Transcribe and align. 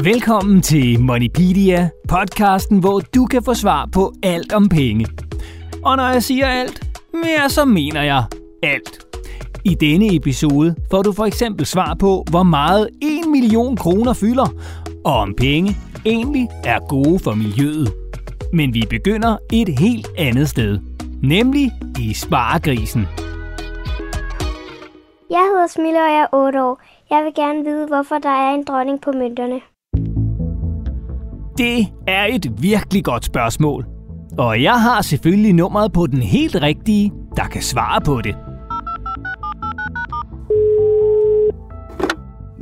Velkommen 0.00 0.62
til 0.62 1.00
Moneypedia, 1.00 1.90
podcasten, 2.08 2.78
hvor 2.78 3.00
du 3.14 3.26
kan 3.26 3.42
få 3.42 3.54
svar 3.54 3.88
på 3.92 4.12
alt 4.22 4.52
om 4.52 4.68
penge. 4.68 5.06
Og 5.84 5.96
når 5.96 6.08
jeg 6.12 6.22
siger 6.22 6.46
alt, 6.46 6.82
mere 7.12 7.50
så 7.50 7.64
mener 7.64 8.02
jeg 8.02 8.24
alt. 8.62 9.06
I 9.64 9.74
denne 9.74 10.16
episode 10.16 10.74
får 10.90 11.02
du 11.02 11.12
for 11.12 11.24
eksempel 11.24 11.66
svar 11.66 11.94
på, 11.94 12.24
hvor 12.30 12.42
meget 12.42 12.88
1 13.02 13.30
million 13.30 13.76
kroner 13.76 14.12
fylder, 14.12 14.46
og 15.04 15.14
om 15.14 15.34
penge 15.34 15.76
egentlig 16.06 16.48
er 16.64 16.78
gode 16.88 17.18
for 17.18 17.34
miljøet. 17.34 17.92
Men 18.52 18.74
vi 18.74 18.84
begynder 18.90 19.36
et 19.52 19.78
helt 19.78 20.08
andet 20.18 20.48
sted, 20.48 20.78
nemlig 21.22 21.72
i 22.00 22.14
Sparegrisen. 22.14 23.06
Jeg 25.30 25.48
hedder 25.52 25.66
Smille, 25.66 25.98
og 25.98 26.10
jeg 26.10 26.28
er 26.32 26.36
8 26.36 26.62
år. 26.64 26.80
Jeg 27.10 27.24
vil 27.24 27.34
gerne 27.34 27.64
vide, 27.64 27.86
hvorfor 27.86 28.18
der 28.18 28.30
er 28.30 28.54
en 28.54 28.64
dronning 28.64 29.00
på 29.00 29.12
mønterne. 29.12 29.60
Det 31.58 31.86
er 32.06 32.24
et 32.24 32.62
virkelig 32.62 33.04
godt 33.04 33.24
spørgsmål. 33.24 33.86
Og 34.38 34.62
jeg 34.62 34.82
har 34.82 35.02
selvfølgelig 35.02 35.52
nummeret 35.52 35.92
på 35.92 36.06
den 36.06 36.22
helt 36.22 36.56
rigtige, 36.62 37.12
der 37.36 37.44
kan 37.44 37.62
svare 37.62 38.00
på 38.00 38.20
det. 38.20 38.36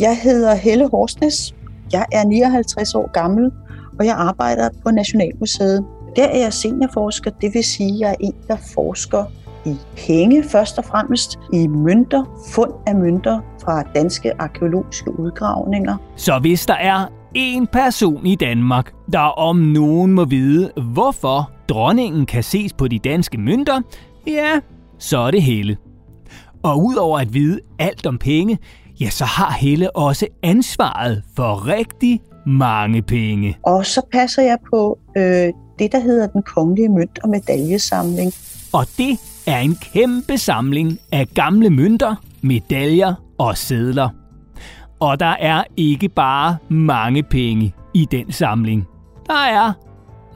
Jeg 0.00 0.18
hedder 0.22 0.54
Helle 0.54 0.88
Horsnes. 0.90 1.54
Jeg 1.92 2.06
er 2.12 2.24
59 2.24 2.94
år 2.94 3.12
gammel, 3.12 3.50
og 3.98 4.06
jeg 4.06 4.14
arbejder 4.14 4.68
på 4.84 4.90
Nationalmuseet. 4.90 5.84
Der 6.16 6.24
er 6.24 6.38
jeg 6.38 6.52
seniorforsker, 6.52 7.30
det 7.30 7.54
vil 7.54 7.64
sige, 7.64 7.94
at 7.94 8.00
jeg 8.00 8.10
er 8.10 8.16
en, 8.20 8.34
der 8.48 8.56
forsker 8.74 9.24
i 9.64 9.76
penge 10.06 10.42
først 10.42 10.78
og 10.78 10.84
fremmest, 10.84 11.38
i 11.52 11.66
mønter, 11.66 12.24
fund 12.52 12.72
af 12.86 12.94
mønter 12.94 13.40
fra 13.64 13.82
danske 13.94 14.40
arkeologiske 14.40 15.20
udgravninger. 15.20 15.96
Så 16.16 16.38
hvis 16.38 16.66
der 16.66 16.74
er 16.74 17.06
en 17.34 17.66
person 17.66 18.26
i 18.26 18.34
Danmark, 18.34 18.92
der 19.12 19.18
om 19.18 19.56
nogen 19.56 20.12
må 20.12 20.24
vide, 20.24 20.70
hvorfor 20.92 21.50
dronningen 21.68 22.26
kan 22.26 22.42
ses 22.42 22.72
på 22.72 22.88
de 22.88 22.98
danske 22.98 23.38
mønter, 23.38 23.80
ja, 24.26 24.60
så 24.98 25.18
er 25.18 25.30
det 25.30 25.42
Helle. 25.42 25.76
Og 26.62 26.84
udover 26.84 27.18
at 27.18 27.34
vide 27.34 27.60
alt 27.78 28.06
om 28.06 28.18
penge, 28.18 28.58
ja, 29.00 29.10
så 29.10 29.24
har 29.24 29.52
Helle 29.52 29.96
også 29.96 30.26
ansvaret 30.42 31.22
for 31.36 31.66
rigtig 31.66 32.20
mange 32.46 33.02
penge. 33.02 33.56
Og 33.62 33.86
så 33.86 34.02
passer 34.12 34.42
jeg 34.42 34.58
på 34.70 34.98
øh, 35.16 35.52
det, 35.78 35.92
der 35.92 36.00
hedder 36.00 36.26
den 36.26 36.42
kongelige 36.42 36.88
mønt- 36.88 37.18
og 37.22 37.28
medaljesamling. 37.28 38.32
Og 38.72 38.86
det 38.98 39.18
er 39.46 39.58
en 39.58 39.76
kæmpe 39.92 40.38
samling 40.38 40.98
af 41.12 41.28
gamle 41.34 41.70
mønter, 41.70 42.14
medaljer 42.42 43.14
og 43.38 43.56
sedler. 43.56 44.19
Og 45.00 45.20
der 45.20 45.36
er 45.40 45.64
ikke 45.76 46.08
bare 46.08 46.56
mange 46.68 47.22
penge 47.22 47.74
i 47.94 48.04
den 48.10 48.32
samling. 48.32 48.88
Der 49.26 49.34
er 49.34 49.72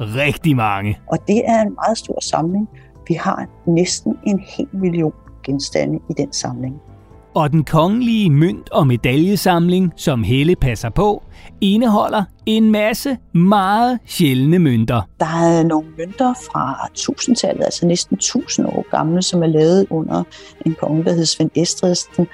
rigtig 0.00 0.56
mange. 0.56 0.98
Og 1.10 1.18
det 1.28 1.42
er 1.46 1.62
en 1.62 1.74
meget 1.74 1.98
stor 1.98 2.18
samling. 2.22 2.68
Vi 3.08 3.14
har 3.14 3.46
næsten 3.66 4.16
en 4.26 4.40
hel 4.56 4.68
million 4.72 5.12
genstande 5.44 5.98
i 6.10 6.12
den 6.16 6.32
samling. 6.32 6.74
Og 7.34 7.52
den 7.52 7.64
kongelige 7.64 8.30
mønt- 8.30 8.70
og 8.72 8.86
medaljesamling, 8.86 9.92
som 9.96 10.22
Helle 10.22 10.56
passer 10.56 10.90
på, 10.90 11.22
indeholder 11.60 12.24
en 12.46 12.70
masse 12.70 13.16
meget 13.34 13.98
sjældne 14.06 14.58
mønter. 14.58 15.02
Der 15.20 15.26
er 15.26 15.64
nogle 15.64 15.88
mønter 15.98 16.34
fra 16.34 16.88
1000-tallet, 16.98 17.64
altså 17.64 17.86
næsten 17.86 18.14
1000 18.14 18.66
år 18.66 18.90
gamle, 18.90 19.22
som 19.22 19.42
er 19.42 19.46
lavet 19.46 19.86
under 19.90 20.22
en 20.66 20.76
konge, 20.80 21.04
der 21.04 21.12
hed 21.12 21.24
Svend 21.24 21.50
Estridsen. 21.54 22.26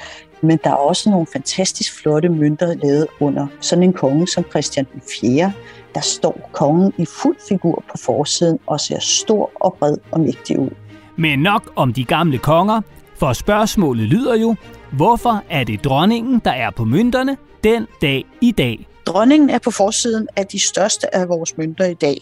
Men 0.42 0.58
der 0.64 0.70
er 0.70 0.74
også 0.74 1.10
nogle 1.10 1.26
fantastisk 1.32 2.02
flotte 2.02 2.28
mønter 2.28 2.74
lavet 2.74 3.06
under 3.20 3.46
sådan 3.60 3.84
en 3.84 3.92
konge 3.92 4.28
som 4.28 4.44
Christian 4.50 4.86
4. 5.20 5.52
Der 5.94 6.00
står 6.00 6.50
kongen 6.52 6.92
i 6.98 7.04
fuld 7.22 7.36
figur 7.48 7.84
på 7.90 7.96
forsiden 7.96 8.58
og 8.66 8.80
ser 8.80 8.98
stor 8.98 9.50
og 9.54 9.76
bred 9.78 9.96
og 10.10 10.20
mægtig 10.20 10.58
ud. 10.58 10.70
Men 11.16 11.38
nok 11.38 11.72
om 11.76 11.92
de 11.92 12.04
gamle 12.04 12.38
konger, 12.38 12.80
for 13.18 13.32
spørgsmålet 13.32 14.08
lyder 14.08 14.36
jo, 14.36 14.54
hvorfor 14.92 15.42
er 15.50 15.64
det 15.64 15.84
dronningen, 15.84 16.40
der 16.44 16.50
er 16.50 16.70
på 16.70 16.84
mønterne 16.84 17.36
den 17.64 17.86
dag 18.02 18.24
i 18.40 18.52
dag? 18.52 18.88
Dronningen 19.06 19.50
er 19.50 19.58
på 19.58 19.70
forsiden 19.70 20.28
af 20.36 20.46
de 20.46 20.58
største 20.58 21.14
af 21.14 21.28
vores 21.28 21.56
mønter 21.56 21.84
i 21.84 21.94
dag. 21.94 22.18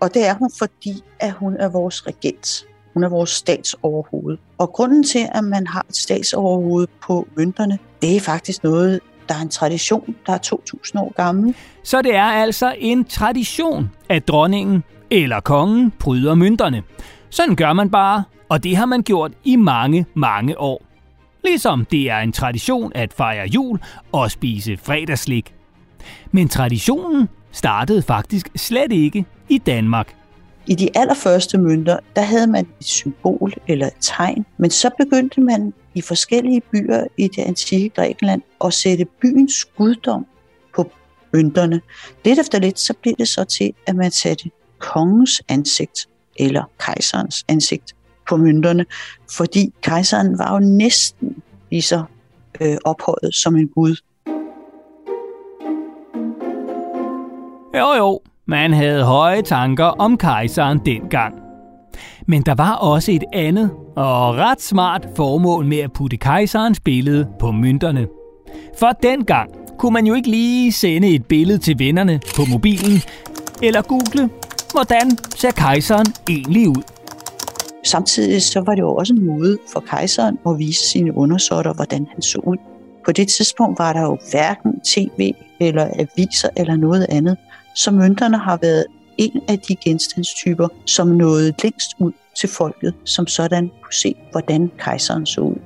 Og 0.00 0.14
det 0.14 0.26
er 0.26 0.34
hun, 0.34 0.50
fordi 0.58 1.02
at 1.20 1.32
hun 1.32 1.56
er 1.56 1.68
vores 1.68 2.06
regent. 2.06 2.66
Hun 2.94 3.04
er 3.04 3.08
vores 3.08 3.30
statsoverhoved. 3.30 4.38
Og 4.58 4.72
grunden 4.72 5.04
til, 5.04 5.26
at 5.32 5.44
man 5.44 5.66
har 5.66 5.86
et 5.88 5.96
statsoverhoved 5.96 6.86
på 7.02 7.28
mønterne, 7.36 7.78
det 8.02 8.16
er 8.16 8.20
faktisk 8.20 8.64
noget, 8.64 9.00
der 9.28 9.34
er 9.34 9.40
en 9.40 9.48
tradition, 9.48 10.16
der 10.26 10.32
er 10.32 10.38
2.000 10.46 11.00
år 11.00 11.12
gammel. 11.16 11.54
Så 11.82 12.02
det 12.02 12.14
er 12.14 12.24
altså 12.24 12.74
en 12.78 13.04
tradition, 13.04 13.90
at 14.08 14.28
dronningen 14.28 14.84
eller 15.10 15.40
kongen 15.40 15.90
bryder 15.90 16.34
mønterne. 16.34 16.82
Sådan 17.30 17.56
gør 17.56 17.72
man 17.72 17.90
bare, 17.90 18.24
og 18.48 18.64
det 18.64 18.76
har 18.76 18.86
man 18.86 19.02
gjort 19.02 19.32
i 19.44 19.56
mange, 19.56 20.06
mange 20.14 20.60
år. 20.60 20.82
Ligesom 21.44 21.84
det 21.84 22.10
er 22.10 22.18
en 22.18 22.32
tradition 22.32 22.92
at 22.94 23.12
fejre 23.12 23.48
jul 23.48 23.78
og 24.12 24.30
spise 24.30 24.76
fredagslik. 24.76 25.54
Men 26.32 26.48
traditionen 26.48 27.28
startede 27.52 28.02
faktisk 28.02 28.48
slet 28.56 28.92
ikke 28.92 29.24
i 29.48 29.58
Danmark. 29.58 30.14
I 30.66 30.74
de 30.74 30.88
allerførste 30.94 31.58
mønter, 31.58 31.98
der 32.16 32.22
havde 32.22 32.46
man 32.46 32.66
et 32.80 32.86
symbol 32.86 33.52
eller 33.68 33.86
et 33.86 33.92
tegn, 34.00 34.46
men 34.58 34.70
så 34.70 34.90
begyndte 34.98 35.40
man 35.40 35.72
i 35.94 36.00
forskellige 36.00 36.60
byer 36.60 37.04
i 37.16 37.28
det 37.28 37.42
antikke 37.42 37.88
Grækenland 37.88 38.42
at 38.64 38.74
sætte 38.74 39.04
byens 39.04 39.64
guddom 39.64 40.26
på 40.74 40.90
mønterne. 41.32 41.80
Lidt 42.24 42.38
efter 42.38 42.58
lidt, 42.58 42.80
så 42.80 42.94
blev 43.02 43.14
det 43.18 43.28
så 43.28 43.44
til, 43.44 43.72
at 43.86 43.96
man 43.96 44.10
satte 44.10 44.50
kongens 44.78 45.42
ansigt 45.48 46.08
eller 46.36 46.64
kejserens 46.78 47.44
ansigt 47.48 47.96
på 48.28 48.36
mønterne, 48.36 48.86
fordi 49.36 49.72
kejseren 49.82 50.38
var 50.38 50.52
jo 50.52 50.58
næsten 50.58 51.42
lige 51.70 51.82
så 51.82 52.04
øh, 52.60 52.76
ophøjet 52.84 53.34
som 53.34 53.56
en 53.56 53.68
gud. 53.68 53.96
Jo 57.74 57.92
jo, 57.92 58.20
man 58.46 58.72
havde 58.72 59.04
høje 59.04 59.42
tanker 59.42 59.84
om 59.84 60.18
kejseren 60.18 60.80
dengang. 60.86 61.34
Men 62.26 62.42
der 62.42 62.54
var 62.54 62.72
også 62.72 63.12
et 63.12 63.24
andet 63.32 63.70
og 63.96 64.36
ret 64.36 64.60
smart 64.60 65.08
formål 65.16 65.66
med 65.66 65.78
at 65.78 65.92
putte 65.92 66.16
kejserens 66.16 66.80
billede 66.80 67.28
på 67.38 67.50
mønterne. 67.50 68.06
For 68.78 68.90
dengang 69.02 69.50
kunne 69.78 69.92
man 69.92 70.06
jo 70.06 70.14
ikke 70.14 70.30
lige 70.30 70.72
sende 70.72 71.08
et 71.08 71.26
billede 71.26 71.58
til 71.58 71.78
vennerne 71.78 72.20
på 72.36 72.42
mobilen, 72.50 73.02
eller 73.62 73.82
google, 73.82 74.30
hvordan 74.72 75.10
ser 75.36 75.50
kejseren 75.50 76.06
egentlig 76.28 76.68
ud. 76.68 76.82
Samtidig 77.84 78.42
så 78.42 78.60
var 78.60 78.74
det 78.74 78.82
jo 78.82 78.94
også 78.94 79.14
en 79.14 79.26
måde 79.26 79.58
for 79.72 79.80
kejseren 79.80 80.38
at 80.46 80.58
vise 80.58 80.88
sine 80.88 81.16
undersåtter, 81.16 81.74
hvordan 81.74 82.06
han 82.12 82.22
så 82.22 82.38
ud. 82.38 82.56
På 83.04 83.12
det 83.12 83.28
tidspunkt 83.28 83.78
var 83.78 83.92
der 83.92 84.02
jo 84.02 84.18
hverken 84.30 84.80
tv 84.80 85.32
eller 85.60 85.88
aviser 85.98 86.48
eller 86.56 86.76
noget 86.76 87.06
andet, 87.08 87.36
så 87.74 87.90
mønterne 87.90 88.38
har 88.38 88.58
været 88.62 88.86
en 89.18 89.40
af 89.48 89.58
de 89.58 89.76
genstandstyper, 89.76 90.68
som 90.86 91.08
nåede 91.08 91.52
længst 91.62 91.90
ud 91.98 92.12
til 92.40 92.48
folket, 92.48 92.94
som 93.04 93.26
sådan 93.26 93.70
kunne 93.82 93.94
se, 93.94 94.14
hvordan 94.32 94.70
kejseren 94.78 95.26
så 95.26 95.40
ud. 95.40 95.56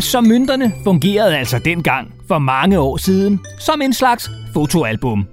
Så 0.00 0.20
mønterne 0.20 0.72
fungerede 0.84 1.36
altså 1.36 1.58
dengang 1.58 2.14
for 2.28 2.38
mange 2.38 2.78
år 2.78 2.96
siden 2.96 3.40
som 3.60 3.82
en 3.82 3.92
slags 3.92 4.30
fotoalbum. 4.52 5.26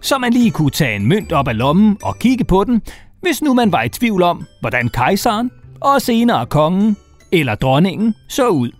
Så 0.00 0.18
man 0.18 0.32
lige 0.32 0.50
kunne 0.50 0.70
tage 0.70 0.96
en 0.96 1.06
mønt 1.06 1.32
op 1.32 1.48
af 1.48 1.58
lommen 1.58 1.96
og 2.02 2.18
kigge 2.18 2.44
på 2.44 2.64
den, 2.64 2.82
hvis 3.20 3.42
nu 3.42 3.54
man 3.54 3.72
var 3.72 3.82
i 3.82 3.88
tvivl 3.88 4.22
om, 4.22 4.46
hvordan 4.60 4.88
kejseren 4.88 5.50
og 5.80 6.02
senere 6.02 6.46
kongen 6.46 6.96
eller 7.32 7.54
dronningen 7.54 8.14
så 8.28 8.48
ud. 8.48 8.70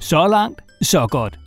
Så 0.00 0.28
langt, 0.28 0.60
så 0.82 1.06
godt. 1.06 1.38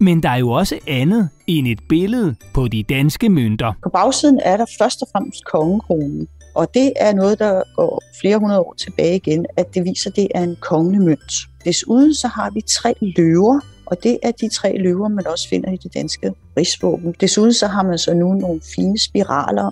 Men 0.00 0.22
der 0.22 0.28
er 0.28 0.36
jo 0.36 0.50
også 0.50 0.78
andet 0.86 1.28
end 1.46 1.66
et 1.66 1.80
billede 1.88 2.34
på 2.54 2.68
de 2.68 2.82
danske 2.82 3.28
mønter. 3.28 3.72
På 3.82 3.88
bagsiden 3.88 4.40
er 4.44 4.56
der 4.56 4.66
først 4.78 5.02
og 5.02 5.08
fremmest 5.12 5.44
kongekronen. 5.44 6.28
Og 6.54 6.74
det 6.74 6.92
er 6.96 7.12
noget, 7.14 7.38
der 7.38 7.62
går 7.76 8.02
flere 8.20 8.38
hundrede 8.38 8.60
år 8.60 8.74
tilbage 8.78 9.16
igen, 9.16 9.46
at 9.56 9.74
det 9.74 9.84
viser, 9.84 10.10
at 10.10 10.16
det 10.16 10.28
er 10.34 10.42
en 10.42 10.56
kongelig 10.60 11.00
mønt. 11.00 11.32
Desuden 11.64 12.14
så 12.14 12.28
har 12.28 12.50
vi 12.50 12.60
tre 12.60 12.94
løver, 13.16 13.60
og 13.86 14.02
det 14.02 14.18
er 14.22 14.30
de 14.30 14.48
tre 14.48 14.76
løver, 14.78 15.08
man 15.08 15.26
også 15.26 15.48
finder 15.48 15.70
i 15.70 15.76
det 15.76 15.94
danske 15.94 16.34
rigsvåben. 16.56 17.14
Desuden 17.20 17.52
så 17.52 17.66
har 17.66 17.82
man 17.82 17.98
så 17.98 18.14
nu 18.14 18.34
nogle 18.34 18.60
fine 18.76 18.98
spiraler, 18.98 19.70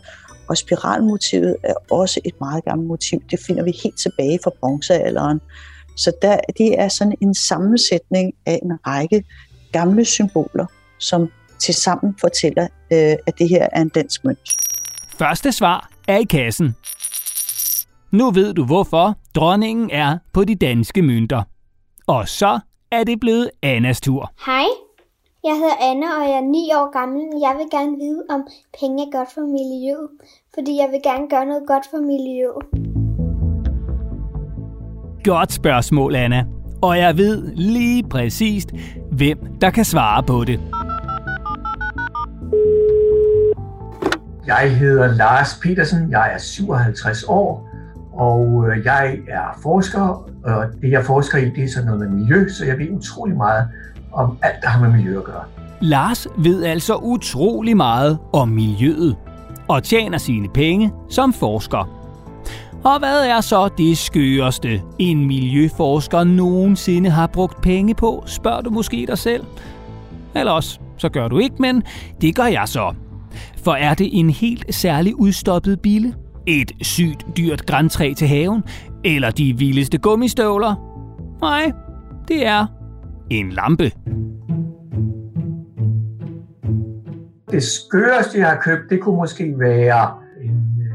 og 0.48 0.56
spiralmotivet 0.56 1.56
er 1.62 1.74
også 1.90 2.20
et 2.24 2.34
meget 2.40 2.64
gammelt 2.64 2.88
motiv. 2.88 3.22
Det 3.30 3.38
finder 3.46 3.64
vi 3.64 3.72
helt 3.82 3.98
tilbage 3.98 4.38
fra 4.44 4.50
bronzealderen. 4.60 5.40
Så 5.96 6.12
der, 6.22 6.40
det 6.58 6.80
er 6.80 6.88
sådan 6.88 7.14
en 7.20 7.34
sammensætning 7.34 8.32
af 8.46 8.60
en 8.62 8.72
række 8.86 9.24
gamle 9.72 10.04
symboler, 10.04 10.66
som 10.98 11.28
tilsammen 11.58 12.14
fortæller, 12.20 12.68
øh, 12.92 13.16
at 13.26 13.38
det 13.38 13.48
her 13.48 13.68
er 13.72 13.82
en 13.82 13.88
dansk 13.88 14.24
mønt. 14.24 14.48
Første 15.18 15.52
svar 15.52 15.90
er 16.08 16.16
i 16.16 16.24
kassen. 16.24 16.76
Nu 18.10 18.30
ved 18.30 18.54
du, 18.54 18.64
hvorfor 18.64 19.14
dronningen 19.34 19.90
er 19.90 20.18
på 20.32 20.44
de 20.44 20.54
danske 20.54 21.02
mønter. 21.02 21.42
Og 22.06 22.28
så 22.28 22.60
er 22.90 23.04
det 23.04 23.20
blevet 23.20 23.50
Annas 23.62 24.00
tur. 24.00 24.32
Hej, 24.46 24.66
jeg 25.44 25.54
hedder 25.54 25.76
Anna, 25.80 26.06
og 26.20 26.28
jeg 26.28 26.36
er 26.36 26.40
9 26.40 26.70
år 26.74 26.90
gammel. 26.98 27.22
Jeg 27.40 27.54
vil 27.58 27.66
gerne 27.70 27.96
vide, 27.96 28.22
om 28.30 28.46
penge 28.80 29.02
er 29.06 29.10
godt 29.18 29.32
for 29.34 29.40
miljøet, 29.40 30.08
fordi 30.54 30.76
jeg 30.76 30.88
vil 30.92 31.00
gerne 31.02 31.28
gøre 31.28 31.46
noget 31.46 31.64
godt 31.66 31.86
for 31.90 32.00
miljøet. 32.12 32.85
Godt 35.26 35.52
spørgsmål, 35.52 36.14
Anna. 36.14 36.44
Og 36.82 36.98
jeg 36.98 37.16
ved 37.16 37.52
lige 37.54 38.02
præcist, 38.10 38.70
hvem 39.12 39.38
der 39.60 39.70
kan 39.70 39.84
svare 39.84 40.22
på 40.22 40.44
det. 40.44 40.60
Jeg 44.46 44.76
hedder 44.78 45.14
Lars 45.14 45.58
Petersen, 45.62 46.10
jeg 46.10 46.32
er 46.34 46.38
57 46.38 47.24
år, 47.28 47.68
og 48.12 48.64
øh, 48.68 48.84
jeg 48.84 49.18
er 49.28 49.58
forsker, 49.62 50.00
og 50.44 50.64
det 50.82 50.90
jeg 50.90 51.04
forsker 51.04 51.38
i, 51.38 51.50
det 51.50 51.64
er 51.64 51.68
sådan 51.68 51.86
noget 51.86 52.00
med 52.00 52.18
miljø, 52.18 52.48
så 52.48 52.64
jeg 52.64 52.78
ved 52.78 52.90
utrolig 52.90 53.36
meget 53.36 53.68
om 54.12 54.38
alt, 54.42 54.62
der 54.62 54.68
har 54.68 54.80
med 54.80 54.96
miljø 54.96 55.18
at 55.18 55.24
gøre. 55.24 55.44
Lars 55.80 56.28
ved 56.38 56.64
altså 56.64 56.94
utrolig 56.94 57.76
meget 57.76 58.18
om 58.32 58.48
miljøet 58.48 59.16
og 59.68 59.82
tjener 59.82 60.18
sine 60.18 60.48
penge 60.54 60.92
som 61.10 61.32
forsker. 61.32 61.95
Og 62.84 62.98
hvad 62.98 63.26
er 63.26 63.40
så 63.40 63.68
det 63.78 63.98
skøreste, 63.98 64.82
en 64.98 65.26
miljøforsker 65.26 66.24
nogensinde 66.24 67.10
har 67.10 67.26
brugt 67.26 67.62
penge 67.62 67.94
på, 67.94 68.22
spørger 68.26 68.60
du 68.60 68.70
måske 68.70 69.04
dig 69.08 69.18
selv? 69.18 69.44
Eller 70.34 70.52
også, 70.52 70.80
så 70.98 71.08
gør 71.08 71.28
du 71.28 71.38
ikke, 71.38 71.56
men 71.58 71.82
det 72.20 72.36
gør 72.36 72.44
jeg 72.44 72.68
så. 72.68 72.94
For 73.64 73.72
er 73.72 73.94
det 73.94 74.18
en 74.18 74.30
helt 74.30 74.74
særlig 74.74 75.20
udstoppet 75.20 75.80
bille? 75.80 76.14
Et 76.46 76.72
sygt 76.82 77.26
dyrt 77.36 77.66
græntræ 77.66 78.14
til 78.16 78.28
haven? 78.28 78.62
Eller 79.04 79.30
de 79.30 79.58
vildeste 79.58 79.98
gummistøvler? 79.98 80.74
Nej, 81.40 81.72
det 82.28 82.46
er 82.46 82.66
en 83.30 83.50
lampe. 83.50 83.92
Det 87.50 87.62
skøreste, 87.62 88.38
jeg 88.38 88.48
har 88.48 88.60
købt, 88.64 88.90
det 88.90 89.00
kunne 89.00 89.16
måske 89.16 89.54
være 89.58 90.10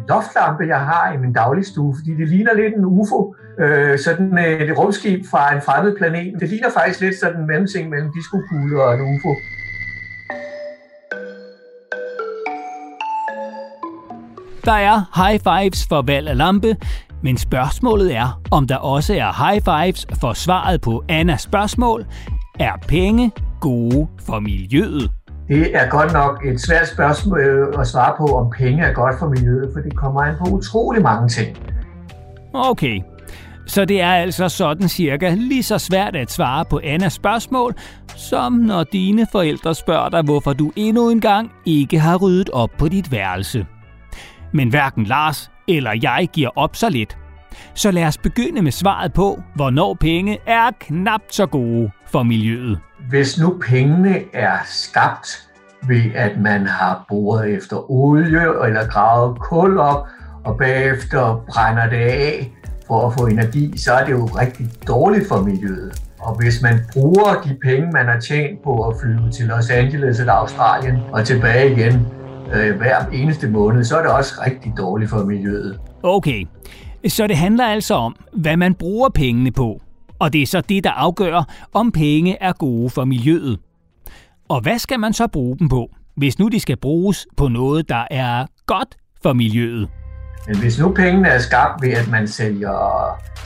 loftlampe, 0.09 0.63
jeg 0.67 0.79
har 0.79 1.13
i 1.13 1.17
min 1.17 1.33
dagligstue, 1.33 1.95
fordi 1.97 2.11
det 2.15 2.27
ligner 2.29 2.53
lidt 2.53 2.73
en 2.75 2.85
UFO. 2.85 3.35
Øh, 3.59 3.99
sådan 3.99 4.37
øh, 4.37 4.61
et 4.61 4.77
rumskib 4.77 5.25
fra 5.31 5.55
en 5.55 5.61
fremmed 5.61 5.97
planet. 5.97 6.33
Det 6.39 6.49
ligner 6.49 6.69
faktisk 6.69 7.01
lidt 7.01 7.19
sådan 7.19 7.39
en 7.39 7.47
mellemting 7.47 7.89
mellem 7.89 8.11
diskokugle 8.13 8.83
og 8.83 8.93
en 8.93 9.01
UFO. 9.01 9.33
Der 14.65 14.71
er 14.71 14.95
high 15.21 15.39
fives 15.39 15.87
for 15.89 16.01
valg 16.01 16.27
af 16.27 16.37
lampe, 16.37 16.75
men 17.23 17.37
spørgsmålet 17.37 18.15
er, 18.15 18.41
om 18.51 18.67
der 18.67 18.77
også 18.77 19.13
er 19.13 19.49
high 19.49 19.61
fives 19.61 20.07
for 20.21 20.33
svaret 20.33 20.81
på 20.81 21.03
Annas 21.09 21.41
spørgsmål. 21.41 22.05
Er 22.59 22.73
penge 22.87 23.31
gode 23.61 24.07
for 24.25 24.39
miljøet? 24.39 25.20
Det 25.47 25.75
er 25.75 25.89
godt 25.89 26.13
nok 26.13 26.45
et 26.45 26.61
svært 26.61 26.87
spørgsmål 26.87 27.39
øh, 27.39 27.79
at 27.79 27.87
svare 27.87 28.13
på, 28.17 28.25
om 28.25 28.49
penge 28.57 28.83
er 28.83 28.93
godt 28.93 29.19
for 29.19 29.29
miljøet, 29.29 29.69
for 29.73 29.79
det 29.79 29.95
kommer 29.95 30.21
an 30.21 30.35
på 30.37 30.51
utrolig 30.51 31.01
mange 31.01 31.29
ting. 31.29 31.57
Okay, 32.53 33.01
så 33.67 33.85
det 33.85 34.01
er 34.01 34.13
altså 34.13 34.49
sådan 34.49 34.89
cirka 34.89 35.33
lige 35.33 35.63
så 35.63 35.77
svært 35.77 36.15
at 36.15 36.31
svare 36.31 36.65
på 36.65 36.79
Annas 36.83 37.13
spørgsmål, 37.13 37.75
som 38.15 38.53
når 38.53 38.83
dine 38.83 39.27
forældre 39.31 39.75
spørger 39.75 40.09
dig, 40.09 40.21
hvorfor 40.21 40.53
du 40.53 40.71
endnu 40.75 41.09
en 41.09 41.21
gang 41.21 41.51
ikke 41.65 41.99
har 41.99 42.17
ryddet 42.17 42.49
op 42.49 42.69
på 42.77 42.87
dit 42.87 43.11
værelse. 43.11 43.65
Men 44.53 44.69
hverken 44.69 45.03
Lars 45.03 45.51
eller 45.67 45.91
jeg 46.01 46.29
giver 46.33 46.49
op 46.55 46.75
så 46.75 46.89
lidt. 46.89 47.17
Så 47.73 47.91
lad 47.91 48.03
os 48.03 48.17
begynde 48.17 48.61
med 48.61 48.71
svaret 48.71 49.13
på, 49.13 49.41
hvornår 49.55 49.93
penge 49.93 50.37
er 50.47 50.71
knap 50.79 51.21
så 51.29 51.45
gode 51.45 51.91
for 52.07 52.23
miljøet. 52.23 52.79
Hvis 53.11 53.39
nu 53.39 53.57
pengene 53.69 54.19
er 54.33 54.57
skabt 54.65 55.49
ved, 55.87 56.01
at 56.15 56.39
man 56.39 56.65
har 56.65 57.05
boret 57.09 57.49
efter 57.49 57.91
olie 57.91 58.65
eller 58.67 58.87
gravet 58.87 59.39
kul 59.39 59.77
op, 59.77 60.07
og 60.43 60.57
bagefter 60.57 61.43
brænder 61.49 61.89
det 61.89 61.97
af 61.97 62.51
for 62.87 63.07
at 63.07 63.13
få 63.19 63.25
energi, 63.25 63.77
så 63.77 63.93
er 63.93 64.05
det 64.05 64.11
jo 64.11 64.25
rigtig 64.25 64.67
dårligt 64.87 65.27
for 65.27 65.41
miljøet. 65.41 66.01
Og 66.19 66.35
hvis 66.39 66.61
man 66.61 66.79
bruger 66.93 67.41
de 67.45 67.57
penge, 67.65 67.91
man 67.91 68.05
har 68.05 68.19
tjent 68.19 68.63
på 68.63 68.87
at 68.87 68.95
flyve 69.01 69.31
til 69.31 69.45
Los 69.45 69.69
Angeles 69.69 70.19
eller 70.19 70.33
Australien 70.33 70.97
og 71.13 71.25
tilbage 71.25 71.71
igen 71.71 72.07
øh, 72.53 72.77
hver 72.77 73.05
eneste 73.13 73.47
måned, 73.47 73.83
så 73.83 73.97
er 73.97 74.01
det 74.01 74.11
også 74.11 74.33
rigtig 74.45 74.73
dårligt 74.77 75.09
for 75.09 75.23
miljøet. 75.23 75.79
Okay, 76.03 76.45
så 77.07 77.27
det 77.27 77.37
handler 77.37 77.65
altså 77.65 77.93
om, 77.93 78.15
hvad 78.33 78.57
man 78.57 78.73
bruger 78.73 79.09
pengene 79.09 79.51
på. 79.51 79.81
Og 80.21 80.33
det 80.33 80.41
er 80.41 80.47
så 80.47 80.61
det, 80.61 80.83
der 80.83 80.91
afgør, 80.91 81.43
om 81.73 81.91
penge 81.91 82.37
er 82.41 82.53
gode 82.53 82.89
for 82.89 83.05
miljøet. 83.05 83.59
Og 84.49 84.61
hvad 84.61 84.79
skal 84.79 84.99
man 84.99 85.13
så 85.13 85.27
bruge 85.27 85.57
dem 85.59 85.69
på, 85.69 85.89
hvis 86.15 86.39
nu 86.39 86.47
de 86.47 86.59
skal 86.59 86.77
bruges 86.77 87.27
på 87.37 87.47
noget, 87.47 87.89
der 87.89 88.07
er 88.11 88.45
godt 88.65 88.97
for 89.23 89.33
miljøet? 89.33 89.89
Hvis 90.59 90.79
nu 90.79 90.91
pengene 90.91 91.27
er 91.27 91.39
skabt 91.39 91.81
ved, 91.81 91.89
at 91.89 92.07
man 92.11 92.27
sælger 92.27 92.77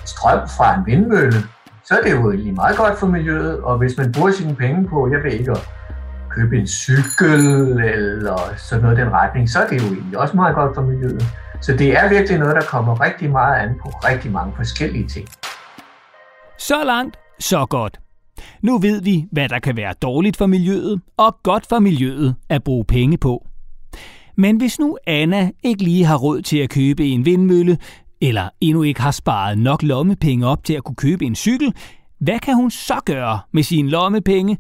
strøm 0.06 0.40
fra 0.58 0.80
en 0.80 0.86
vindmølle, 0.86 1.38
så 1.86 1.94
er 1.98 2.02
det 2.04 2.12
jo 2.12 2.32
egentlig 2.32 2.54
meget 2.54 2.78
godt 2.78 3.00
for 3.00 3.08
miljøet. 3.08 3.60
Og 3.60 3.78
hvis 3.78 3.98
man 3.98 4.12
bruger 4.12 4.32
sine 4.32 4.56
penge 4.56 4.88
på, 4.88 5.10
jeg 5.12 5.24
ved 5.24 5.32
ikke, 5.32 5.52
at 5.52 5.70
købe 6.30 6.58
en 6.58 6.68
cykel 6.68 7.46
eller 7.80 8.38
sådan 8.58 8.84
noget 8.84 8.98
i 8.98 9.02
den 9.02 9.12
retning, 9.12 9.50
så 9.50 9.60
er 9.60 9.68
det 9.68 9.82
jo 9.82 9.88
egentlig 9.94 10.18
også 10.18 10.36
meget 10.36 10.56
godt 10.56 10.76
for 10.76 10.82
miljøet. 10.82 11.26
Så 11.62 11.72
det 11.74 11.98
er 11.98 12.10
virkelig 12.10 12.40
noget, 12.40 12.56
der 12.56 12.62
kommer 12.62 13.02
rigtig 13.02 13.32
meget 13.32 13.56
an 13.56 13.70
på 13.82 13.90
rigtig 13.90 14.32
mange 14.32 14.54
forskellige 14.56 15.08
ting. 15.08 15.28
Så 16.68 16.84
langt, 16.84 17.18
så 17.40 17.66
godt. 17.66 18.00
Nu 18.62 18.78
ved 18.78 19.02
vi, 19.02 19.26
hvad 19.32 19.50
der 19.50 19.60
kan 19.60 19.78
være 19.78 19.94
dårligt 20.02 20.38
for 20.38 20.46
miljøet 20.46 21.02
og 21.18 21.38
godt 21.44 21.66
for 21.66 21.80
miljøet 21.80 22.36
at 22.50 22.64
bruge 22.64 22.86
penge 22.86 23.18
på. 23.18 23.48
Men 24.36 24.58
hvis 24.58 24.80
nu 24.80 24.98
Anna 25.08 25.52
ikke 25.64 25.84
lige 25.84 26.06
har 26.06 26.18
råd 26.18 26.42
til 26.42 26.58
at 26.58 26.70
købe 26.70 27.08
en 27.08 27.26
vindmølle, 27.26 27.78
eller 28.22 28.50
endnu 28.62 28.84
ikke 28.84 29.02
har 29.02 29.12
sparet 29.12 29.58
nok 29.58 29.84
lommepenge 29.84 30.48
op 30.48 30.64
til 30.64 30.74
at 30.74 30.84
kunne 30.84 30.96
købe 30.96 31.26
en 31.26 31.36
cykel, 31.36 31.74
hvad 32.20 32.40
kan 32.40 32.56
hun 32.56 32.72
så 32.72 33.00
gøre 33.06 33.40
med 33.52 33.64
sine 33.64 33.90
lommepenge, 33.90 34.58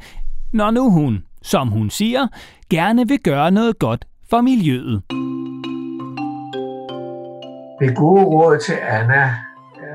når 0.53 0.71
nu 0.71 0.91
hun, 0.91 1.23
som 1.41 1.67
hun 1.67 1.89
siger, 1.89 2.27
gerne 2.69 3.07
vil 3.07 3.19
gøre 3.19 3.51
noget 3.51 3.79
godt 3.79 4.07
for 4.29 4.41
miljøet? 4.41 5.01
Det 7.79 7.97
gode 7.97 8.23
råd 8.23 8.59
til 8.65 8.75
Anna 8.89 9.44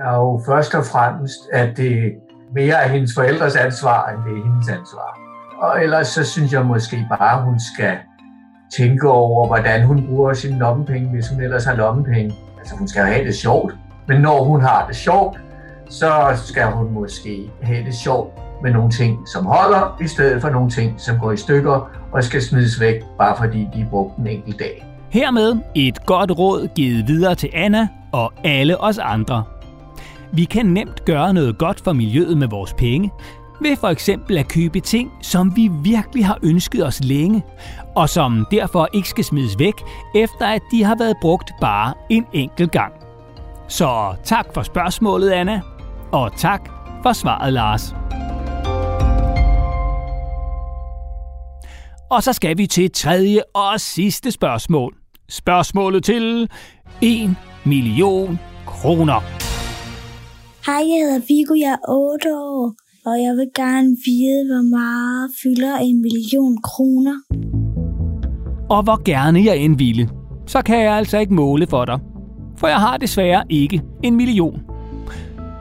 er 0.05 0.17
jo 0.17 0.43
først 0.47 0.75
og 0.75 0.85
fremmest, 0.85 1.39
at 1.53 1.77
det 1.77 2.13
mere 2.55 2.75
er 2.85 2.89
hendes 2.89 3.15
forældres 3.15 3.57
ansvar, 3.57 4.09
end 4.09 4.19
det 4.25 4.41
er 4.41 4.45
hendes 4.45 4.69
ansvar. 4.69 5.19
Og 5.59 5.83
ellers 5.83 6.09
så 6.09 6.25
synes 6.25 6.53
jeg 6.53 6.67
måske 6.67 7.07
bare, 7.19 7.39
at 7.39 7.45
hun 7.45 7.61
skal 7.75 7.97
tænke 8.77 9.09
over, 9.09 9.47
hvordan 9.47 9.83
hun 9.83 10.07
bruger 10.07 10.33
sine 10.33 10.59
lommepenge, 10.59 11.09
hvis 11.09 11.29
hun 11.29 11.41
ellers 11.43 11.65
har 11.65 11.75
lommepenge. 11.75 12.35
Altså 12.59 12.77
hun 12.77 12.89
skal 12.89 13.03
have 13.03 13.25
det 13.25 13.35
sjovt, 13.35 13.75
men 14.09 14.21
når 14.21 14.45
hun 14.45 14.61
har 14.61 14.87
det 14.87 14.97
sjovt, 14.97 15.41
så 15.91 16.13
skal 16.35 16.67
hun 16.67 16.93
måske 16.93 17.51
have 17.63 17.85
det 17.85 17.95
sjovt 17.95 18.39
med 18.63 18.73
nogle 18.73 18.91
ting, 18.91 19.29
som 19.29 19.47
holder, 19.47 19.97
i 20.01 20.07
stedet 20.07 20.43
for 20.43 20.51
nogle 20.51 20.71
ting, 20.71 21.01
som 21.01 21.19
går 21.19 21.33
i 21.33 21.37
stykker 21.37 21.91
og 22.13 22.25
skal 22.25 22.43
smides 22.43 22.81
væk, 22.81 22.95
bare 23.19 23.37
fordi 23.37 23.69
de 23.75 23.81
er 23.81 23.91
brugt 23.91 24.17
en 24.17 24.27
enkelt 24.27 24.59
dag. 24.59 24.87
Hermed 25.09 25.57
et 25.75 26.07
godt 26.07 26.39
råd 26.39 26.69
givet 26.75 27.09
videre 27.09 27.35
til 27.35 27.51
Anna 27.55 27.89
og 28.13 28.33
alle 28.45 28.81
os 28.81 28.99
andre. 28.99 29.45
Vi 30.33 30.45
kan 30.45 30.67
nemt 30.67 31.05
gøre 31.05 31.35
noget 31.35 31.59
godt 31.59 31.81
for 31.81 31.93
miljøet 31.93 32.39
med 32.39 32.49
vores 32.49 32.75
penge, 32.75 33.11
ved 33.61 33.77
for 33.77 33.89
eksempel 33.89 34.39
at 34.39 34.49
købe 34.49 34.81
ting, 34.81 35.13
som 35.23 35.57
vi 35.57 35.71
virkelig 35.83 36.27
har 36.27 36.39
ønsket 36.43 36.87
os 36.87 37.01
længe, 37.05 37.43
og 37.97 38.09
som 38.09 38.47
derfor 38.51 38.89
ikke 38.93 39.09
skal 39.09 39.25
smides 39.25 39.59
væk, 39.59 39.75
efter 40.15 40.47
at 40.47 40.63
de 40.73 40.85
har 40.85 40.97
været 40.99 41.17
brugt 41.21 41.51
bare 41.61 41.95
en 42.11 42.27
enkelt 42.33 42.73
gang. 42.73 42.93
Så 43.69 44.15
tak 44.25 44.47
for 44.55 44.63
spørgsmålet, 44.63 45.31
Anna, 45.31 45.61
og 46.13 46.37
tak 46.37 46.71
for 47.03 47.13
svaret, 47.13 47.53
Lars. 47.53 47.95
Og 52.11 52.23
så 52.23 52.33
skal 52.33 52.59
vi 52.59 52.67
til 52.67 52.91
tredje 52.91 53.43
og 53.55 53.81
sidste 53.81 54.31
spørgsmål. 54.31 54.95
Spørgsmålet 55.29 56.05
til 56.05 56.49
1 57.01 57.37
million 57.65 58.39
kroner. 58.67 59.40
Hej, 60.67 60.75
jeg 60.75 61.01
hedder 61.03 61.21
Vigo, 61.29 61.55
jeg 61.55 61.73
er 61.73 61.91
8 61.91 62.39
år, 62.39 62.75
og 63.07 63.23
jeg 63.23 63.33
vil 63.37 63.49
gerne 63.55 63.97
vide, 64.07 64.41
hvor 64.51 64.63
meget 64.79 65.31
fylder 65.43 65.77
en 65.77 66.03
million 66.03 66.63
kroner. 66.63 67.15
Og 68.71 68.83
hvor 68.83 69.03
gerne 69.05 69.45
jeg 69.45 69.57
end 69.57 69.79
ville, 69.79 70.09
så 70.47 70.63
kan 70.63 70.79
jeg 70.79 70.93
altså 70.93 71.19
ikke 71.19 71.35
måle 71.35 71.67
for 71.67 71.85
dig. 71.85 72.01
For 72.57 72.67
jeg 72.67 72.77
har 72.77 72.97
desværre 72.97 73.45
ikke 73.49 73.83
en 74.03 74.17
million. 74.17 74.61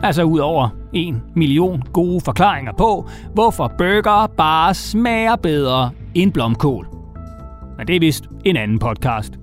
Altså 0.03 0.23
ud 0.23 0.39
over 0.39 0.69
en 0.93 1.21
million 1.35 1.83
gode 1.93 2.21
forklaringer 2.21 2.73
på, 2.77 3.09
hvorfor 3.33 3.71
burger 3.77 4.27
bare 4.37 4.73
smager 4.73 5.35
bedre 5.35 5.91
end 6.15 6.31
blomkål. 6.33 6.87
Men 7.77 7.87
det 7.87 7.95
er 7.95 7.99
vist 7.99 8.23
en 8.45 8.57
anden 8.57 8.79
podcast. 8.79 9.38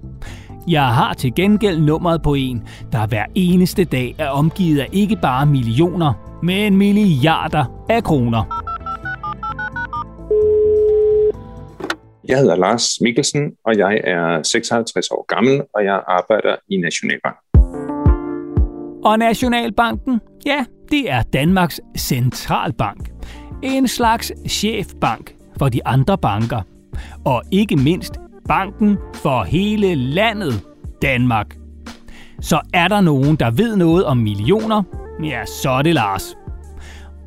Jeg 0.69 0.87
har 0.87 1.15
til 1.15 1.35
gengæld 1.35 1.81
nummeret 1.81 2.23
på 2.23 2.35
en, 2.35 2.69
der 2.93 3.07
hver 3.07 3.25
eneste 3.35 3.85
dag 3.85 4.15
er 4.19 4.29
omgivet 4.29 4.81
af 4.81 4.89
ikke 4.93 5.17
bare 5.23 5.47
millioner, 5.47 6.39
men 6.43 6.77
milliarder 6.77 7.87
af 7.91 8.05
kroner. 8.05 8.63
Jeg 12.29 12.39
hedder 12.39 12.57
Lars 12.57 13.01
Mikkelsen, 13.01 13.53
og 13.65 13.79
jeg 13.79 14.01
er 14.05 14.43
56 14.43 15.11
år 15.11 15.25
gammel, 15.35 15.63
og 15.75 15.85
jeg 15.85 16.03
arbejder 16.09 16.57
i 16.71 16.77
Nationalbanken. 16.77 17.41
Og 19.05 19.19
Nationalbanken, 19.19 20.21
ja, 20.47 20.65
det 20.91 21.11
er 21.11 21.23
Danmarks 21.23 21.81
centralbank. 21.99 23.11
En 23.63 23.89
slags 23.89 24.33
chefbank 24.49 25.35
for 25.59 25.69
de 25.69 25.87
andre 25.87 26.19
banker. 26.19 26.61
Og 27.25 27.43
ikke 27.53 27.77
mindst 27.77 28.15
banken 28.49 28.99
for 29.15 29.43
hele 29.43 29.95
landet 29.95 30.67
Danmark. 31.03 31.57
Så 32.41 32.61
er 32.75 32.89
der 32.89 33.01
nogen, 33.01 33.37
der 33.37 33.51
ved 33.51 33.77
noget 33.77 34.05
om 34.05 34.17
millioner, 34.17 34.83
ja, 35.25 35.45
så 35.63 35.71
er 35.71 35.83
det 35.83 35.95
Lars. 35.95 36.37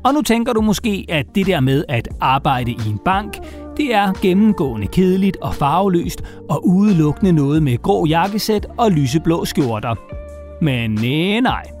Og 0.04 0.14
nu 0.14 0.22
tænker 0.22 0.52
du 0.52 0.60
måske, 0.60 1.06
at 1.08 1.26
det 1.34 1.46
der 1.46 1.60
med 1.60 1.84
at 1.88 2.08
arbejde 2.20 2.70
i 2.70 2.88
en 2.88 2.98
bank, 3.04 3.38
det 3.76 3.94
er 3.94 4.12
gennemgående 4.22 4.86
kedeligt 4.86 5.36
og 5.36 5.54
farveløst 5.54 6.22
og 6.50 6.68
udelukkende 6.68 7.32
noget 7.32 7.62
med 7.62 7.82
grå 7.82 8.06
jakkesæt 8.06 8.66
og 8.78 8.90
lyseblå 8.90 9.44
skjorter. 9.44 9.94
Men 10.64 10.90
nej, 10.90 11.40
nej. 11.40 11.79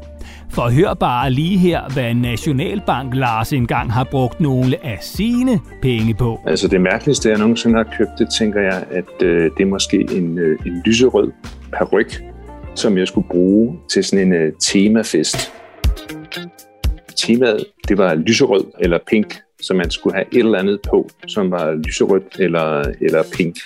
For 0.52 0.70
hør 0.70 0.94
bare 0.94 1.30
lige 1.30 1.58
her, 1.58 1.80
hvad 1.92 2.14
Nationalbank 2.14 3.14
Lars 3.14 3.52
engang 3.52 3.92
har 3.92 4.04
brugt 4.04 4.40
nogle 4.40 4.84
af 4.84 4.98
sine 5.00 5.60
penge 5.82 6.14
på. 6.14 6.40
Altså 6.46 6.68
det 6.68 6.80
mærkeligste, 6.80 7.28
jeg 7.28 7.38
nogensinde 7.38 7.76
har 7.76 7.94
købt, 7.98 8.10
det 8.18 8.28
tænker 8.38 8.60
jeg, 8.60 8.84
at 8.90 9.22
øh, 9.22 9.50
det 9.56 9.62
er 9.62 9.66
måske 9.66 9.96
en, 9.96 10.38
øh, 10.38 10.58
en 10.66 10.82
lyserød 10.84 11.32
peruk, 11.72 12.06
som 12.74 12.98
jeg 12.98 13.08
skulle 13.08 13.28
bruge 13.28 13.78
til 13.90 14.04
sådan 14.04 14.26
en 14.26 14.32
øh, 14.32 14.52
temafest. 14.60 15.52
Temaet, 17.16 17.64
det 17.88 17.98
var 17.98 18.14
lyserød 18.14 18.64
eller 18.80 18.98
pink, 19.06 19.34
så 19.60 19.74
man 19.74 19.90
skulle 19.90 20.14
have 20.14 20.26
et 20.32 20.38
eller 20.38 20.58
andet 20.58 20.80
på, 20.90 21.08
som 21.26 21.50
var 21.50 21.72
lyserødt 21.72 22.36
eller, 22.38 22.84
eller 23.00 23.22
pink. 23.36 23.56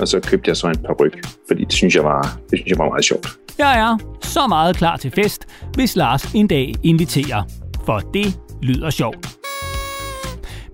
Og 0.00 0.08
så 0.08 0.20
købte 0.20 0.48
jeg 0.48 0.56
så 0.56 0.66
en 0.68 0.76
peruk, 0.76 1.12
fordi 1.48 1.64
det 1.64 1.72
synes 1.72 1.94
jeg 1.94 2.04
var, 2.04 2.40
det 2.50 2.58
synes 2.58 2.70
jeg 2.70 2.78
var 2.78 2.88
meget 2.88 3.04
sjovt. 3.04 3.28
Jeg 3.58 3.78
er 3.80 4.16
så 4.22 4.46
meget 4.46 4.76
klar 4.76 4.96
til 4.96 5.10
fest, 5.10 5.46
hvis 5.74 5.96
Lars 5.96 6.32
en 6.34 6.46
dag 6.46 6.74
inviterer. 6.82 7.42
For 7.84 7.98
det 7.98 8.40
lyder 8.62 8.90
sjovt. 8.90 9.28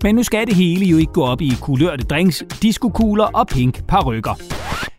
Men 0.03 0.15
nu 0.15 0.23
skal 0.23 0.47
det 0.47 0.55
hele 0.55 0.85
jo 0.85 0.97
ikke 0.97 1.13
gå 1.13 1.23
op 1.23 1.41
i 1.41 1.51
kulørte 1.61 2.03
drinks, 2.03 2.43
diskokugler 2.61 3.23
og 3.23 3.47
pink 3.47 3.87
parrykker. 3.87 4.41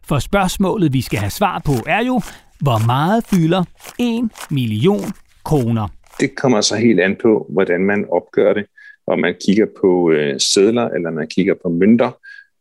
For 0.05 0.19
spørgsmålet, 0.19 0.93
vi 0.93 1.01
skal 1.01 1.19
have 1.19 1.31
svar 1.31 1.63
på, 1.65 1.73
er 1.87 2.05
jo, 2.05 2.21
hvor 2.61 2.87
meget 2.87 3.25
fylder 3.27 3.65
1 3.99 4.31
million 4.51 5.05
kroner? 5.45 5.89
Det 6.21 6.37
kommer 6.37 6.61
så 6.61 6.77
helt 6.77 7.01
an 7.01 7.17
på, 7.23 7.47
hvordan 7.49 7.81
man 7.81 8.07
opgør 8.13 8.53
det. 8.53 8.67
Om 9.07 9.19
man 9.19 9.35
kigger 9.47 9.67
på 9.81 10.11
øh, 10.11 10.41
sædler, 10.41 10.89
eller 10.89 11.11
man 11.11 11.29
kigger 11.29 11.55
på 11.63 11.69
mønter. 11.69 12.11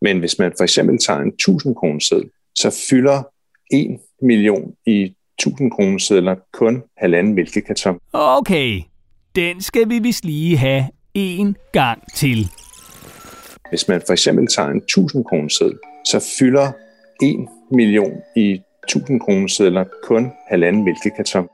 Men 0.01 0.19
hvis 0.19 0.39
man 0.39 0.53
for 0.57 0.63
eksempel 0.63 0.97
tager 0.97 1.19
en 1.19 1.27
1000 1.29 1.75
kroner 1.75 1.99
seddel, 1.99 2.29
så 2.55 2.85
fylder 2.89 3.23
1 3.71 3.99
million 4.21 4.73
i 4.85 5.13
1000 5.39 5.71
kroner 5.71 5.97
sedler 5.97 6.35
kun 6.53 6.83
halvanden 6.97 7.33
mælkekarton. 7.33 7.99
Okay, 8.13 8.81
den 9.35 9.61
skal 9.61 9.89
vi 9.89 9.99
vist 9.99 10.25
lige 10.25 10.57
have 10.57 10.85
en 11.13 11.55
gang 11.71 12.03
til. 12.15 12.49
Hvis 13.69 13.87
man 13.87 14.01
for 14.05 14.13
eksempel 14.13 14.47
tager 14.47 14.69
en 14.69 14.77
1000 14.77 15.25
kroner 15.25 15.47
seddel, 15.47 15.77
så 16.05 16.35
fylder 16.39 16.71
1 17.23 17.47
million 17.71 18.11
i 18.35 18.61
1000 18.87 19.19
kroner 19.19 19.47
sedler 19.47 19.83
kun 20.03 20.31
halvanden 20.49 20.85
mælkekarton. 20.85 21.47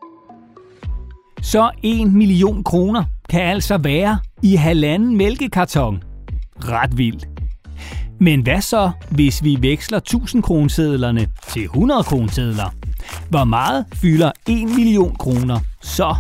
Så 1.41 1.71
1 1.83 2.13
million 2.13 2.63
kroner 2.63 3.03
kan 3.29 3.41
altså 3.41 3.77
være 3.77 4.19
i 4.43 4.55
halvanden 4.55 5.17
mælkekarton. 5.17 6.03
Ret 6.55 6.97
vildt. 6.97 7.32
Men 8.19 8.41
hvad 8.41 8.61
så, 8.61 8.91
hvis 9.11 9.43
vi 9.43 9.57
veksler 9.61 9.97
1000 9.97 10.43
kronesedlerne 10.43 11.27
til 11.47 11.63
100 11.63 12.03
kronesedler? 12.03 12.75
Hvor 13.29 13.43
meget 13.43 13.85
fylder 13.93 14.31
1 14.49 14.69
million 14.75 15.15
kroner 15.15 15.59
så? 15.81 16.15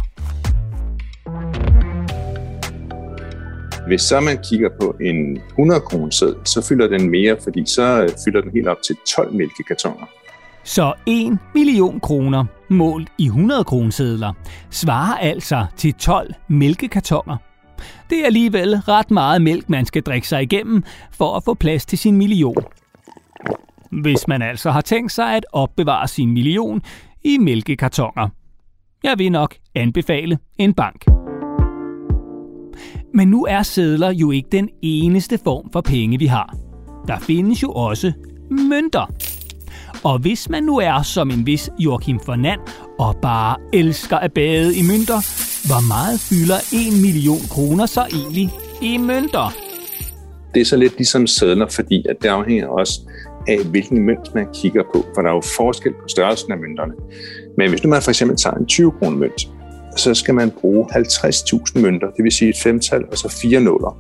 Hvis 3.87 4.01
så 4.01 4.19
man 4.19 4.37
kigger 4.49 4.69
på 4.81 4.95
en 5.01 5.37
100 5.49 5.81
kroner 5.81 6.09
seddel, 6.09 6.35
så 6.45 6.65
fylder 6.69 6.87
den 6.87 7.09
mere, 7.09 7.37
fordi 7.43 7.63
så 7.65 8.03
øh, 8.03 8.09
fylder 8.25 8.41
den 8.41 8.51
helt 8.51 8.67
op 8.67 8.77
til 8.87 8.95
12 9.15 9.33
mælkekartoner. 9.33 10.05
Så 10.63 10.93
1 11.05 11.37
million 11.55 11.99
kroner 11.99 12.45
målt 12.69 13.09
i 13.17 13.25
100 13.25 13.63
kronesedler 13.63 14.33
svarer 14.69 15.17
altså 15.17 15.65
til 15.77 15.93
12 15.93 16.33
mælkekartoner. 16.47 17.37
Det 18.13 18.21
er 18.21 18.25
alligevel 18.25 18.75
ret 18.75 19.11
meget 19.11 19.41
mælk, 19.41 19.69
man 19.69 19.85
skal 19.85 20.01
drikke 20.01 20.27
sig 20.27 20.43
igennem 20.43 20.83
for 21.11 21.35
at 21.35 21.43
få 21.43 21.53
plads 21.53 21.85
til 21.85 21.97
sin 21.97 22.17
million. 22.17 22.55
Hvis 23.91 24.27
man 24.27 24.41
altså 24.41 24.71
har 24.71 24.81
tænkt 24.81 25.11
sig 25.11 25.35
at 25.35 25.45
opbevare 25.53 26.07
sin 26.07 26.31
million 26.31 26.81
i 27.23 27.37
mælkekartoner. 27.37 28.29
Jeg 29.03 29.19
vil 29.19 29.31
nok 29.31 29.55
anbefale 29.75 30.37
en 30.57 30.73
bank. 30.73 31.05
Men 33.13 33.27
nu 33.27 33.45
er 33.45 33.63
sædler 33.63 34.11
jo 34.11 34.31
ikke 34.31 34.49
den 34.51 34.69
eneste 34.81 35.39
form 35.43 35.71
for 35.71 35.81
penge, 35.81 36.19
vi 36.19 36.25
har. 36.25 36.55
Der 37.07 37.19
findes 37.19 37.63
jo 37.63 37.71
også 37.71 38.11
mønter. 38.51 39.11
Og 40.03 40.19
hvis 40.19 40.49
man 40.49 40.63
nu 40.63 40.77
er 40.77 41.01
som 41.01 41.31
en 41.31 41.45
vis 41.45 41.69
Joachim 41.79 42.19
Fernand 42.19 42.61
og 42.99 43.15
bare 43.21 43.57
elsker 43.73 44.17
at 44.17 44.33
bade 44.33 44.77
i 44.77 44.81
mønter, 44.81 45.42
hvor 45.67 45.87
meget 45.87 46.19
fylder 46.19 46.59
1 46.73 47.01
million 47.01 47.43
kroner 47.49 47.85
så 47.85 48.01
egentlig 48.01 48.49
i 48.81 48.97
mønter? 48.97 49.55
Det 50.53 50.61
er 50.61 50.65
så 50.65 50.77
lidt 50.77 50.97
ligesom 50.97 51.27
sædler, 51.27 51.67
fordi 51.67 52.05
at 52.09 52.15
det 52.21 52.29
afhænger 52.29 52.67
også 52.67 52.99
af, 53.47 53.59
hvilken 53.65 54.05
mønt 54.05 54.35
man 54.35 54.47
kigger 54.53 54.83
på, 54.93 55.05
for 55.15 55.21
der 55.21 55.29
er 55.29 55.33
jo 55.33 55.41
forskel 55.57 55.93
på 55.93 56.07
størrelsen 56.07 56.51
af 56.51 56.57
mønterne. 56.57 56.93
Men 57.57 57.69
hvis 57.69 57.83
nu 57.83 57.89
man 57.89 58.01
for 58.01 58.11
eksempel 58.11 58.37
tager 58.37 58.55
en 58.55 58.65
20 58.65 58.91
kroner 58.91 59.17
mønt, 59.17 59.47
så 59.97 60.13
skal 60.13 60.33
man 60.33 60.51
bruge 60.51 60.85
50.000 60.85 61.79
mønter, 61.79 62.07
det 62.07 62.23
vil 62.23 62.31
sige 62.31 62.49
et 62.49 62.57
femtal 62.63 63.03
og 63.11 63.17
så 63.17 63.29
fire 63.41 63.59
nuller. 63.59 63.97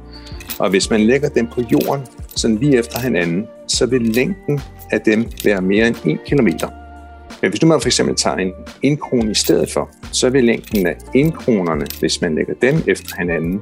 Og 0.59 0.69
hvis 0.69 0.89
man 0.89 1.01
lægger 1.01 1.29
dem 1.29 1.47
på 1.47 1.61
jorden, 1.71 2.05
sådan 2.35 2.57
lige 2.57 2.77
efter 2.77 2.99
hinanden, 2.99 3.45
så 3.67 3.85
vil 3.85 4.01
længden 4.01 4.61
af 4.91 5.01
dem 5.01 5.25
være 5.45 5.61
mere 5.61 5.87
end 5.87 5.95
1 6.05 6.19
km. 6.25 6.47
Men 7.41 7.49
hvis 7.49 7.61
nu 7.61 7.67
man 7.67 7.81
for 7.81 7.87
eksempel 7.87 8.15
tager 8.15 8.35
en 8.35 8.51
1 8.83 8.99
krone 8.99 9.31
i 9.31 9.35
stedet 9.35 9.71
for, 9.71 9.89
så 10.13 10.29
vil 10.29 10.43
længden 10.43 10.87
af 10.87 10.95
indkronerne, 11.13 11.85
hvis 11.99 12.21
man 12.21 12.35
lægger 12.35 12.53
dem 12.61 12.75
efter 12.87 13.15
hinanden, 13.19 13.61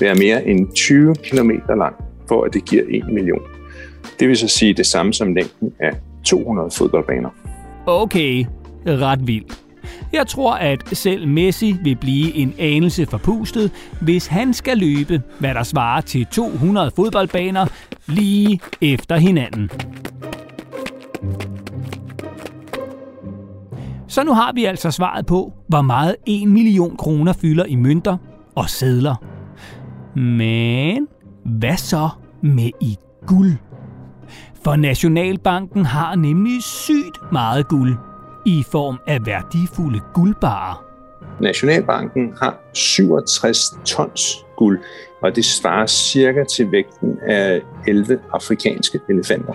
være 0.00 0.14
mere 0.14 0.46
end 0.46 0.72
20 0.74 1.14
km 1.14 1.50
lang, 1.78 1.94
for 2.28 2.44
at 2.44 2.54
det 2.54 2.64
giver 2.64 2.82
1 2.88 3.12
million. 3.12 3.42
Det 4.20 4.28
vil 4.28 4.36
så 4.36 4.48
sige 4.48 4.74
det 4.74 4.86
samme 4.86 5.12
som 5.12 5.34
længden 5.34 5.72
af 5.80 5.90
200 6.24 6.70
fodboldbaner. 6.70 7.30
Okay, 7.86 8.44
ret 8.86 9.26
vildt. 9.26 9.60
Jeg 10.12 10.26
tror, 10.26 10.54
at 10.54 10.82
selv 10.92 11.28
Messi 11.28 11.76
vil 11.84 11.96
blive 11.96 12.34
en 12.34 12.54
anelse 12.58 13.06
forpustet, 13.06 13.70
hvis 14.00 14.26
han 14.26 14.54
skal 14.54 14.78
løbe, 14.78 15.22
hvad 15.38 15.54
der 15.54 15.62
svarer 15.62 16.00
til 16.00 16.26
200 16.26 16.90
fodboldbaner 16.96 17.66
lige 18.06 18.60
efter 18.80 19.16
hinanden. 19.16 19.70
Så 24.16 24.24
nu 24.24 24.34
har 24.34 24.52
vi 24.52 24.64
altså 24.64 24.90
svaret 24.90 25.26
på, 25.26 25.52
hvor 25.68 25.82
meget 25.82 26.16
1 26.26 26.48
million 26.48 26.96
kroner 26.96 27.32
fylder 27.32 27.64
i 27.64 27.74
mønter 27.74 28.16
og 28.54 28.70
sedler. 28.70 29.14
Men 30.18 31.08
hvad 31.44 31.76
så 31.76 32.08
med 32.42 32.70
i 32.80 32.96
guld? 33.26 33.52
For 34.64 34.76
Nationalbanken 34.76 35.84
har 35.84 36.14
nemlig 36.14 36.62
sygt 36.62 37.32
meget 37.32 37.68
guld 37.68 37.96
i 38.46 38.64
form 38.70 38.98
af 39.06 39.26
værdifulde 39.26 40.00
guldbarer. 40.14 40.84
Nationalbanken 41.40 42.32
har 42.42 42.60
67 42.74 43.58
tons 43.84 44.44
guld, 44.56 44.80
og 45.22 45.36
det 45.36 45.44
svarer 45.44 45.86
cirka 45.86 46.44
til 46.44 46.72
vægten 46.72 47.18
af 47.28 47.62
11 47.86 48.18
afrikanske 48.32 49.00
elefanter. 49.08 49.52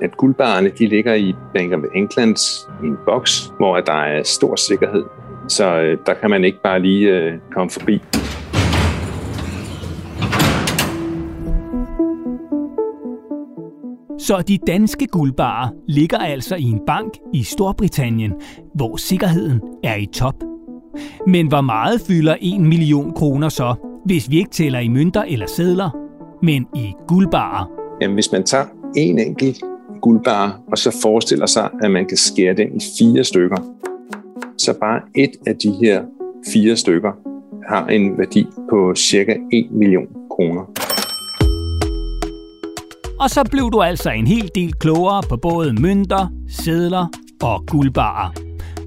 At 0.00 0.16
guldbarerne 0.16 0.68
de 0.68 0.86
ligger 0.86 1.14
i 1.14 1.34
Bank 1.54 1.72
of 1.72 1.80
England 1.94 2.36
i 2.82 2.86
en 2.86 2.96
boks, 3.06 3.52
hvor 3.56 3.80
der 3.80 3.92
er 3.92 4.22
stor 4.22 4.56
sikkerhed, 4.56 5.04
så 5.48 5.80
øh, 5.80 5.98
der 6.06 6.14
kan 6.14 6.30
man 6.30 6.44
ikke 6.44 6.58
bare 6.62 6.82
lige 6.82 7.08
øh, 7.08 7.32
komme 7.54 7.70
forbi. 7.70 8.02
Så 14.18 14.42
de 14.48 14.58
danske 14.66 15.06
guldbarer 15.06 15.68
ligger 15.88 16.18
altså 16.18 16.56
i 16.56 16.62
en 16.62 16.80
bank 16.86 17.12
i 17.32 17.42
Storbritannien, 17.42 18.32
hvor 18.74 18.96
sikkerheden 18.96 19.60
er 19.84 19.96
i 19.96 20.06
top. 20.06 20.34
Men 21.26 21.48
hvor 21.48 21.60
meget 21.60 22.00
fylder 22.00 22.36
1 22.40 22.60
million 22.60 23.12
kroner 23.12 23.48
så, 23.48 23.74
hvis 24.04 24.30
vi 24.30 24.38
ikke 24.38 24.50
tæller 24.50 24.78
i 24.78 24.88
mønter 24.88 25.22
eller 25.22 25.46
sedler, 25.46 25.90
men 26.42 26.66
i 26.76 26.92
guldbarer? 27.08 27.70
Jamen, 28.00 28.14
hvis 28.14 28.32
man 28.32 28.44
tager 28.44 28.64
en 28.96 29.18
enkelt 29.18 29.64
guldbar, 30.02 30.60
og 30.70 30.78
så 30.78 30.98
forestiller 31.02 31.46
sig, 31.46 31.70
at 31.82 31.90
man 31.90 32.06
kan 32.06 32.16
skære 32.16 32.54
den 32.54 32.76
i 32.76 32.80
fire 32.98 33.24
stykker, 33.24 33.56
så 34.58 34.74
bare 34.80 35.00
et 35.14 35.30
af 35.46 35.56
de 35.56 35.70
her 35.70 36.02
fire 36.52 36.76
stykker 36.76 37.12
har 37.68 37.86
en 37.86 38.18
værdi 38.18 38.46
på 38.70 38.94
cirka 38.94 39.36
1 39.52 39.70
million 39.70 40.06
kroner. 40.30 40.62
Og 43.20 43.30
så 43.30 43.44
blev 43.50 43.70
du 43.72 43.82
altså 43.82 44.10
en 44.10 44.26
hel 44.26 44.50
del 44.54 44.72
klogere 44.72 45.22
på 45.28 45.36
både 45.36 45.72
mønter, 45.72 46.28
sedler 46.48 47.06
og 47.42 47.66
guldbarer. 47.66 48.32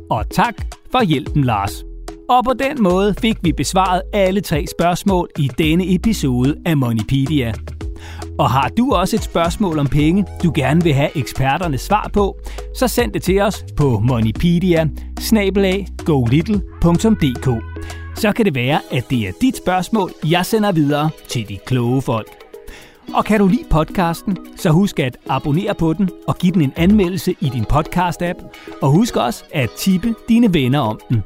Og 0.10 0.30
tak 0.30 0.56
for 0.92 1.04
hjælpen, 1.04 1.44
Lars. 1.44 1.84
Og 2.30 2.44
på 2.46 2.54
den 2.54 2.84
måde 2.84 3.14
fik 3.14 3.38
vi 3.42 3.52
besvaret 3.52 4.02
alle 4.14 4.42
tre 4.42 4.66
spørgsmål 4.68 5.30
i 5.40 5.50
denne 5.58 5.96
episode 5.96 6.56
af 6.66 6.78
Moneypedia. 6.78 7.54
Og 8.40 8.50
har 8.50 8.70
du 8.78 8.94
også 8.94 9.16
et 9.16 9.24
spørgsmål 9.24 9.80
om 9.80 9.88
penge, 9.88 10.26
du 10.44 10.52
gerne 10.56 10.84
vil 10.84 10.94
have 10.94 11.18
eksperternes 11.18 11.82
svar 11.82 12.10
på, 12.14 12.38
så 12.76 12.88
send 12.88 13.14
det 13.14 13.24
til 13.24 13.42
os 13.42 13.66
på 13.76 14.00
moneypedia 14.00 14.88
Så 18.16 18.32
kan 18.32 18.46
det 18.46 18.56
være, 18.56 18.80
at 18.92 19.10
det 19.10 19.28
er 19.28 19.32
dit 19.42 19.58
spørgsmål, 19.58 20.12
jeg 20.26 20.46
sender 20.46 20.72
videre 20.72 21.10
til 21.28 21.50
de 21.50 21.58
kloge 21.66 22.02
folk. 22.02 22.28
Og 23.14 23.26
kan 23.26 23.40
du 23.40 23.48
lide 23.48 23.64
podcasten, 23.70 24.38
så 24.56 24.70
husk 24.70 25.00
at 25.00 25.18
abonnere 25.30 25.76
på 25.76 25.94
den 25.94 26.10
og 26.28 26.38
give 26.38 26.52
den 26.52 26.62
en 26.62 26.74
anmeldelse 26.76 27.36
i 27.40 27.50
din 27.50 27.66
podcast-app. 27.74 28.44
Og 28.82 28.92
husk 28.92 29.16
også 29.16 29.44
at 29.54 29.70
tippe 29.78 30.16
dine 30.30 30.54
venner 30.54 30.80
om 30.80 31.00
den. 31.10 31.24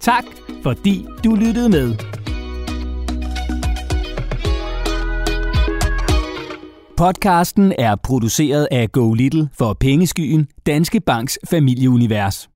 Tak, 0.00 0.24
fordi 0.62 1.06
du 1.24 1.34
lyttede 1.34 1.68
med. 1.68 2.21
Podcasten 6.96 7.72
er 7.78 7.96
produceret 7.96 8.68
af 8.70 8.92
Go 8.92 9.12
Little 9.12 9.48
for 9.52 9.76
Pengeskyen, 9.80 10.48
Danske 10.66 11.00
Banks 11.00 11.38
familieunivers. 11.50 12.51